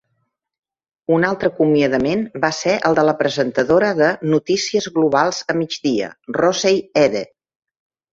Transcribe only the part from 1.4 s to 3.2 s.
acomiadament va ser el de la